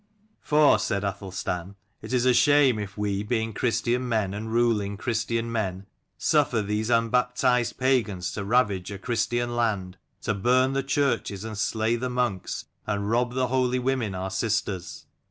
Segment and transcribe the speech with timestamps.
[0.39, 5.51] "For," said Athelstan, "it is a shame if we, being Christian men and ruling Christian
[5.51, 5.85] men,
[6.17, 11.97] suffer these unbaptized pagans to ravage a Christian land, to burn the churches, and slay
[11.97, 15.05] the monks, and rob the holy women our sisters.